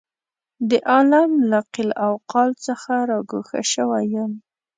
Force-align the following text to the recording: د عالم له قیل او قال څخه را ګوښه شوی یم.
د 0.69 0.71
عالم 0.89 1.31
له 1.51 1.59
قیل 1.73 1.89
او 2.05 2.13
قال 2.31 2.49
څخه 2.65 2.93
را 3.09 3.19
ګوښه 3.29 3.61
شوی 3.73 4.03
یم. 4.15 4.31